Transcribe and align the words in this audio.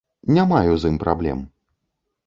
Не 0.37 0.45
маю 0.53 0.73
з 0.83 0.89
ім 0.93 0.97
праблем. 1.05 1.47